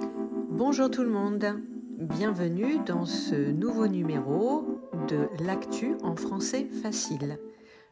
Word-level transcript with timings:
Bonjour 0.00 0.90
tout 0.90 1.02
le 1.02 1.10
monde, 1.10 1.60
bienvenue 1.98 2.78
dans 2.84 3.04
ce 3.04 3.34
nouveau 3.34 3.86
numéro 3.86 4.80
de 5.08 5.28
l'actu 5.42 5.96
en 6.02 6.14
français 6.14 6.66
facile. 6.82 7.38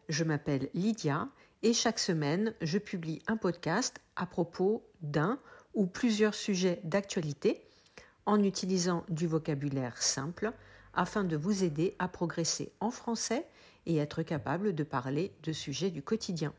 Je 0.08 0.22
m'appelle 0.22 0.68
Lydia 0.74 1.28
et 1.62 1.72
chaque 1.72 1.98
semaine 1.98 2.54
je 2.60 2.78
publie 2.78 3.22
un 3.26 3.36
podcast 3.36 4.00
à 4.14 4.26
propos 4.26 4.84
d'un 5.00 5.38
ou 5.74 5.86
plusieurs 5.86 6.34
sujets 6.34 6.80
d'actualité 6.84 7.62
en 8.24 8.42
utilisant 8.42 9.04
du 9.08 9.26
vocabulaire 9.26 10.00
simple 10.02 10.52
afin 10.94 11.24
de 11.24 11.36
vous 11.36 11.64
aider 11.64 11.94
à 11.98 12.08
progresser 12.08 12.72
en 12.80 12.90
français 12.90 13.46
et 13.86 13.96
être 13.96 14.22
capable 14.22 14.74
de 14.74 14.84
parler 14.84 15.32
de 15.42 15.52
sujets 15.52 15.90
du 15.90 16.02
quotidien. 16.02 16.52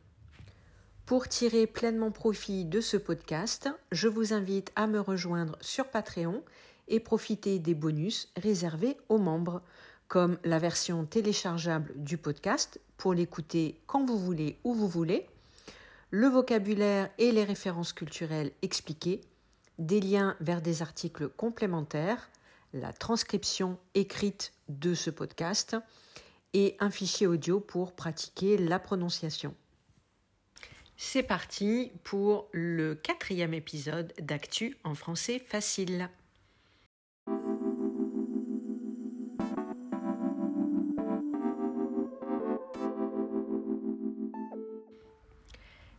Pour 1.07 1.29
tirer 1.29 1.67
pleinement 1.67 2.11
profit 2.11 2.65
de 2.65 2.81
ce 2.81 2.97
podcast, 2.97 3.69
je 3.93 4.09
vous 4.09 4.33
invite 4.33 4.73
à 4.75 4.87
me 4.87 4.99
rejoindre 4.99 5.57
sur 5.61 5.87
Patreon 5.87 6.43
et 6.89 6.99
profiter 6.99 7.59
des 7.59 7.75
bonus 7.75 8.29
réservés 8.35 8.97
aux 9.07 9.17
membres, 9.17 9.61
comme 10.09 10.37
la 10.43 10.59
version 10.59 11.05
téléchargeable 11.05 11.93
du 11.95 12.17
podcast 12.17 12.81
pour 12.97 13.13
l'écouter 13.13 13.79
quand 13.87 14.05
vous 14.05 14.19
voulez, 14.19 14.59
où 14.65 14.73
vous 14.73 14.89
voulez, 14.89 15.25
le 16.11 16.27
vocabulaire 16.27 17.09
et 17.17 17.31
les 17.31 17.45
références 17.45 17.93
culturelles 17.93 18.51
expliquées, 18.61 19.21
des 19.79 20.01
liens 20.01 20.35
vers 20.41 20.61
des 20.61 20.81
articles 20.81 21.29
complémentaires, 21.29 22.29
la 22.73 22.91
transcription 22.91 23.77
écrite 23.93 24.51
de 24.67 24.93
ce 24.93 25.09
podcast 25.09 25.77
et 26.51 26.75
un 26.81 26.89
fichier 26.89 27.27
audio 27.27 27.61
pour 27.61 27.93
pratiquer 27.93 28.57
la 28.57 28.77
prononciation. 28.77 29.55
C'est 30.99 31.21
parti 31.21 31.91
pour 32.03 32.49
le 32.53 32.95
quatrième 32.95 33.53
épisode 33.53 34.13
d'Actu 34.19 34.75
en 34.83 34.95
français 34.95 35.37
facile. 35.37 36.09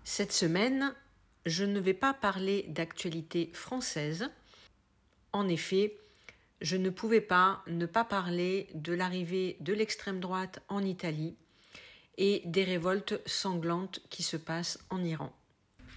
Cette 0.03 0.33
semaine, 0.33 0.93
je 1.47 1.65
ne 1.65 1.79
vais 1.79 1.95
pas 1.95 2.13
parler 2.13 2.65
d'actualité 2.69 3.51
française. 3.55 4.29
En 5.33 5.47
effet, 5.47 5.97
je 6.61 6.77
ne 6.77 6.91
pouvais 6.91 7.21
pas 7.21 7.63
ne 7.69 7.87
pas 7.87 8.05
parler 8.05 8.69
de 8.75 8.95
l'arrivée 8.95 9.59
de 9.61 9.73
l'extrême 9.73 10.19
droite 10.19 10.59
en 10.69 10.83
Italie 10.83 11.37
et 12.19 12.43
des 12.45 12.65
révoltes 12.65 13.21
sanglantes 13.25 14.01
qui 14.11 14.23
se 14.23 14.37
passent 14.37 14.79
en 14.91 15.03
Iran. 15.03 15.33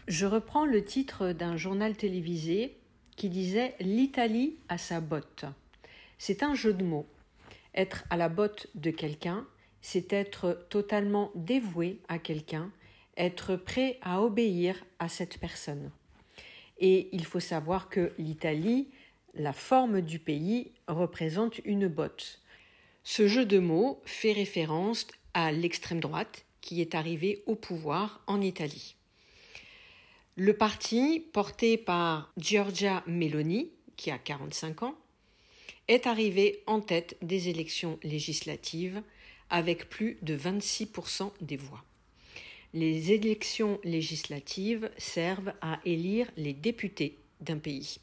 Je 0.08 0.26
reprends 0.26 0.66
le 0.66 0.84
titre 0.84 1.34
d'un 1.34 1.58
journal 1.58 1.98
télévisé 1.98 2.78
qui 3.18 3.30
disait 3.30 3.76
L'Italie 3.80 4.58
à 4.70 4.78
sa 4.78 5.02
botte. 5.02 5.46
C'est 6.18 6.44
un 6.44 6.54
jeu 6.54 6.74
de 6.74 6.86
mots. 6.86 7.08
Être 7.74 8.06
à 8.10 8.18
la 8.18 8.30
botte 8.30 8.68
de 8.76 8.92
quelqu'un, 8.92 9.48
c'est 9.82 10.14
être 10.14 10.68
totalement 10.70 11.32
dévoué 11.36 12.00
à 12.08 12.20
quelqu'un, 12.20 12.72
être 13.18 13.56
prêt 13.56 13.98
à 14.02 14.22
obéir 14.22 14.76
à 15.00 15.10
cette 15.10 15.40
personne. 15.40 15.92
Et 16.80 17.10
il 17.12 17.26
faut 17.26 17.40
savoir 17.40 17.90
que 17.90 18.12
l'Italie, 18.18 18.90
la 19.34 19.54
forme 19.54 20.02
du 20.02 20.20
pays, 20.20 20.72
représente 20.88 21.60
une 21.66 21.88
botte. 21.88 22.42
Ce 23.04 23.28
jeu 23.28 23.46
de 23.46 23.60
mots 23.60 24.02
fait 24.06 24.34
référence 24.34 25.08
à 25.34 25.52
l'extrême 25.52 26.00
droite 26.00 26.46
qui 26.62 26.82
est 26.82 26.96
arrivée 26.96 27.44
au 27.46 27.56
pouvoir 27.56 28.22
en 28.28 28.42
Italie. 28.42 28.96
Le 30.36 30.56
parti, 30.56 31.26
porté 31.34 31.78
par 31.78 32.32
Giorgia 32.38 33.04
Meloni, 33.06 33.72
qui 33.98 34.12
a 34.12 34.18
45 34.18 34.84
ans, 34.84 34.96
est 35.88 36.08
arrivé 36.08 36.64
en 36.68 36.80
tête 36.80 37.18
des 37.22 37.50
élections 37.50 38.00
législatives 38.04 39.02
avec 39.50 39.90
plus 39.90 40.18
de 40.22 40.38
26% 40.38 41.32
des 41.42 41.58
voix. 41.58 41.84
Les 42.74 43.12
élections 43.12 43.80
législatives 43.84 44.90
servent 44.98 45.54
à 45.60 45.80
élire 45.84 46.32
les 46.38 46.54
députés 46.54 47.18
d'un 47.42 47.58
pays. 47.58 47.98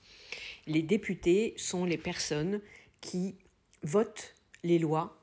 Les 0.66 0.82
députés 0.82 1.54
sont 1.56 1.86
les 1.86 1.97
personnes 1.97 2.60
qui 3.00 3.34
votent 3.82 4.34
les 4.62 4.78
lois 4.78 5.17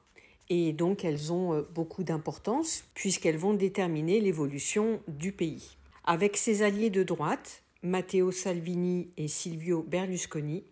et 0.50 0.74
donc 0.74 1.04
elles 1.04 1.32
ont 1.34 1.54
euh, 1.54 1.62
beaucoup 1.74 2.04
d'importance 2.04 2.84
puisqu'elles 2.94 3.38
vont 3.38 3.54
déterminer 3.54 4.20
l'évolution 4.20 5.02
du 5.08 5.32
pays. 5.32 5.78
Avec 6.04 6.38
ses 6.38 6.62
alliés 6.62 6.90
de 6.90 7.04
droite, 7.04 7.64
Matteo 7.82 8.32
Salvini 8.32 9.10
et 9.18 9.28
Silvio 9.28 9.84
Berlusconi, 9.84 10.64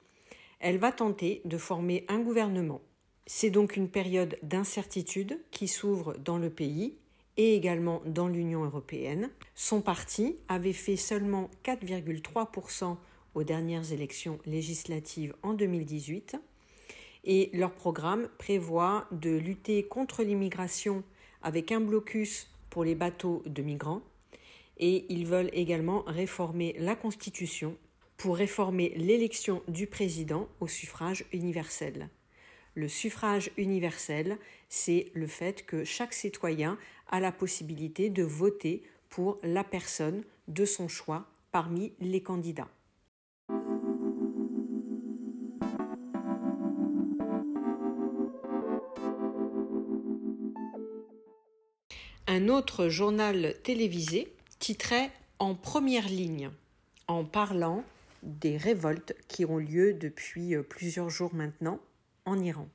elle 0.59 0.77
va 0.77 0.91
tenter 0.91 1.41
de 1.45 1.57
former 1.57 2.05
un 2.07 2.19
gouvernement. 2.19 2.81
C'est 3.25 3.49
donc 3.49 3.75
une 3.77 3.89
période 3.89 4.37
d'incertitude 4.43 5.39
qui 5.51 5.67
s'ouvre 5.67 6.15
dans 6.17 6.37
le 6.37 6.49
pays 6.49 6.97
et 7.37 7.55
également 7.55 8.01
dans 8.05 8.27
l'Union 8.27 8.63
européenne. 8.63 9.29
Son 9.55 9.81
parti 9.81 10.35
avait 10.47 10.73
fait 10.73 10.97
seulement 10.97 11.49
4,3% 11.63 12.97
aux 13.35 13.43
dernières 13.43 13.91
élections 13.91 14.39
législatives 14.45 15.33
en 15.41 15.53
2018 15.53 16.37
et 17.23 17.49
leur 17.53 17.71
programme 17.71 18.27
prévoit 18.37 19.07
de 19.11 19.31
lutter 19.31 19.83
contre 19.83 20.23
l'immigration 20.23 21.03
avec 21.41 21.71
un 21.71 21.81
blocus 21.81 22.49
pour 22.69 22.83
les 22.83 22.95
bateaux 22.95 23.43
de 23.45 23.61
migrants 23.61 24.01
et 24.77 25.05
ils 25.09 25.25
veulent 25.25 25.51
également 25.53 26.03
réformer 26.07 26.75
la 26.79 26.95
Constitution 26.95 27.77
pour 28.17 28.37
réformer 28.37 28.93
l'élection 28.95 29.61
du 29.67 29.87
président 29.87 30.47
au 30.59 30.67
suffrage 30.67 31.25
universel. 31.31 32.09
Le 32.75 32.87
suffrage 32.87 33.51
universel, 33.57 34.37
c'est 34.69 35.11
le 35.13 35.27
fait 35.27 35.65
que 35.65 35.83
chaque 35.83 36.13
citoyen 36.13 36.77
a 37.09 37.19
la 37.19 37.31
possibilité 37.31 38.09
de 38.09 38.23
voter 38.23 38.83
pour 39.09 39.37
la 39.43 39.63
personne 39.63 40.23
de 40.47 40.65
son 40.65 40.87
choix 40.87 41.27
parmi 41.51 41.93
les 41.99 42.21
candidats. 42.21 42.69
Un 52.25 52.47
autre 52.47 52.87
journal 52.87 53.53
télévisé 53.63 54.33
titrait 54.59 55.11
En 55.39 55.55
première 55.55 56.07
ligne 56.07 56.51
en 57.09 57.25
parlant 57.25 57.83
des 58.21 58.55
révoltes 58.55 59.13
qui 59.27 59.43
ont 59.43 59.57
lieu 59.57 59.93
depuis 59.93 60.55
euh, 60.55 60.63
plusieurs 60.63 61.09
jours 61.09 61.35
maintenant 61.35 61.81
en 62.23 62.39
Iran. 62.39 62.69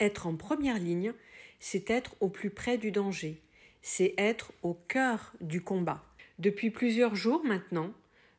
Être 0.00 0.26
en 0.26 0.36
première 0.36 0.78
ligne, 0.78 1.12
c'est 1.60 1.90
être 1.90 2.16
au 2.20 2.30
plus 2.30 2.48
près 2.48 2.78
du 2.78 2.92
danger, 2.92 3.42
c'est 3.82 4.14
être 4.16 4.52
au 4.62 4.72
cœur 4.72 5.34
du 5.42 5.60
combat. 5.60 6.02
Depuis 6.38 6.70
plusieurs 6.70 7.14
jours 7.14 7.44
maintenant, 7.44 7.92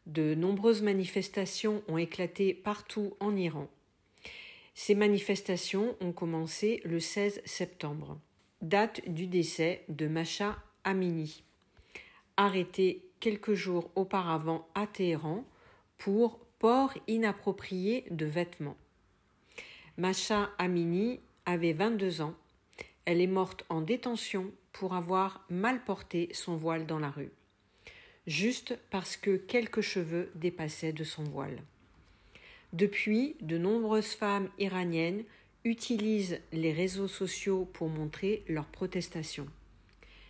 de 0.07 0.33
nombreuses 0.33 0.81
manifestations 0.81 1.83
ont 1.87 1.99
éclaté 1.99 2.55
partout 2.55 3.15
en 3.19 3.35
Iran. 3.35 3.69
Ces 4.73 4.95
manifestations 4.95 5.95
ont 6.01 6.11
commencé 6.11 6.81
le 6.85 6.99
16 6.99 7.43
septembre 7.45 8.19
date 8.61 9.01
du 9.07 9.27
décès 9.27 9.83
de 9.89 10.07
Macha 10.07 10.57
Amini, 10.83 11.43
arrêtée 12.37 13.05
quelques 13.19 13.53
jours 13.53 13.91
auparavant 13.95 14.67
à 14.75 14.87
Téhéran 14.87 15.43
pour 15.97 16.39
port 16.59 16.93
inapproprié 17.07 18.05
de 18.11 18.25
vêtements. 18.25 18.77
Macha 19.97 20.49
Amini 20.57 21.19
avait 21.45 21.73
22 21.73 22.21
ans. 22.21 22.35
Elle 23.05 23.21
est 23.21 23.27
morte 23.27 23.65
en 23.69 23.81
détention 23.81 24.51
pour 24.73 24.93
avoir 24.93 25.45
mal 25.49 25.83
porté 25.83 26.29
son 26.33 26.57
voile 26.57 26.85
dans 26.85 26.99
la 26.99 27.09
rue, 27.09 27.31
juste 28.27 28.77
parce 28.89 29.15
que 29.15 29.37
quelques 29.37 29.81
cheveux 29.81 30.31
dépassaient 30.35 30.93
de 30.93 31.03
son 31.03 31.23
voile. 31.23 31.61
Depuis, 32.73 33.37
de 33.39 33.57
nombreuses 33.57 34.15
femmes 34.15 34.49
iraniennes 34.59 35.23
utilisent 35.65 36.39
les 36.53 36.71
réseaux 36.71 37.07
sociaux 37.07 37.65
pour 37.73 37.89
montrer 37.89 38.43
leur 38.47 38.67
protestation. 38.67 39.47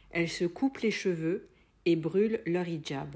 Elles 0.10 0.30
se 0.30 0.46
coupent 0.46 0.80
les 0.80 0.92
cheveux 0.92 1.48
et 1.86 1.98
brûlent 1.98 2.42
leur 2.46 2.68
hijab. 2.68 3.16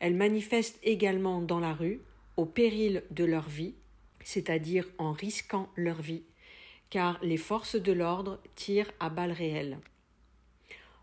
Elles 0.00 0.16
manifestent 0.16 0.78
également 0.82 1.42
dans 1.42 1.60
la 1.60 1.74
rue 1.74 2.00
au 2.36 2.46
péril 2.46 3.04
de 3.10 3.24
leur 3.24 3.48
vie, 3.48 3.74
c'est-à-dire 4.24 4.88
en 4.96 5.12
risquant 5.12 5.68
leur 5.76 6.00
vie, 6.00 6.22
car 6.88 7.22
les 7.22 7.36
forces 7.36 7.76
de 7.76 7.92
l'ordre 7.92 8.40
tirent 8.54 8.90
à 8.98 9.10
balles 9.10 9.32
réelles. 9.32 9.78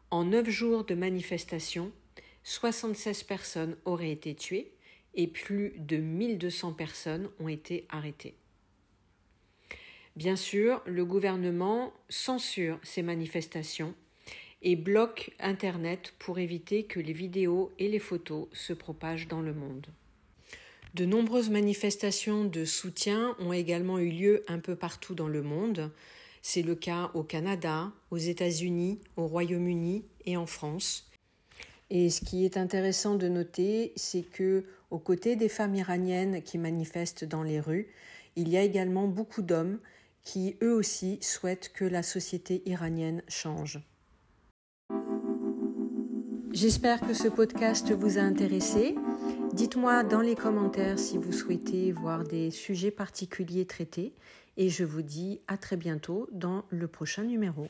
En 0.10 0.25
neuf 0.25 0.50
jours 0.50 0.86
de 0.86 0.95
manifestation, 0.95 1.92
76 2.44 3.24
personnes 3.24 3.77
auraient 3.86 4.12
été 4.12 4.33
tuées 4.33 4.72
et 5.13 5.27
plus 5.27 5.74
de 5.77 5.98
1200 5.98 6.74
personnes 6.74 7.30
ont 7.39 7.48
été 7.48 7.86
arrêtées. 7.89 8.36
Bien 10.15 10.38
sûr, 10.38 10.81
le 10.85 11.03
gouvernement 11.03 11.91
censure 12.07 12.79
ces 12.83 13.01
manifestations 13.01 13.94
et 14.62 14.77
bloque 14.77 15.31
Internet 15.39 16.13
pour 16.19 16.39
éviter 16.39 16.83
que 16.83 17.01
les 17.01 17.12
vidéos 17.12 17.73
et 17.79 17.89
les 17.89 18.00
photos 18.00 18.47
se 18.53 18.71
propagent 18.71 19.27
dans 19.27 19.41
le 19.41 19.53
monde. 19.53 19.88
De 20.94 21.06
nombreuses 21.06 21.50
manifestations 21.50 22.45
de 22.45 22.63
soutien 22.63 23.35
ont 23.39 23.51
également 23.51 24.00
eu 24.00 24.09
lieu 24.09 24.45
un 24.47 24.59
peu 24.59 24.77
partout 24.77 25.13
dans 25.13 25.27
le 25.27 25.41
monde. 25.41 25.91
C'est 26.41 26.62
le 26.62 26.75
cas 26.75 27.12
au 27.13 27.23
Canada, 27.23 27.91
aux 28.09 28.17
États-Unis, 28.17 29.01
au 29.17 29.27
Royaume-Uni 29.27 30.06
et 30.25 30.38
en 30.38 30.45
France. 30.45 31.12
Et 31.89 32.09
ce 32.09 32.21
qui 32.21 32.45
est 32.45 32.56
intéressant 32.56 33.15
de 33.15 33.27
noter, 33.27 33.91
c'est 33.97 34.23
que 34.23 34.63
aux 34.89 35.00
côtés 35.00 35.35
des 35.35 35.50
femmes 35.50 35.75
iraniennes 35.75 36.41
qui 36.41 36.57
manifestent 36.57 37.25
dans 37.25 37.44
les 37.44 37.59
rues, 37.59 37.89
il 38.38 38.47
y 38.47 38.56
a 38.56 38.63
également 38.63 39.07
beaucoup 39.07 39.41
d'hommes 39.41 39.79
qui 40.25 40.57
eux 40.62 40.74
aussi 40.74 41.19
souhaitent 41.22 41.72
que 41.74 41.86
la 41.86 42.04
société 42.04 42.62
iranienne 42.66 43.22
change. 43.30 43.80
J'espère 46.51 47.00
que 47.01 47.13
ce 47.13 47.27
podcast 47.27 47.92
vous 47.92 48.18
a 48.18 48.22
intéressé. 48.22 48.95
Dites-moi 49.54 50.04
dans 50.04 50.22
les 50.22 50.36
commentaires 50.36 51.00
si 51.00 51.18
vous 51.18 51.31
souhaitez 51.31 51.92
voir 51.92 52.24
des 52.24 52.50
sujets 52.50 52.92
particuliers 52.92 53.66
traités 53.66 54.13
et 54.57 54.69
je 54.69 54.83
vous 54.83 55.01
dis 55.01 55.42
à 55.48 55.57
très 55.57 55.77
bientôt 55.77 56.27
dans 56.31 56.66
le 56.69 56.88
prochain 56.88 57.24
numéro. 57.24 57.68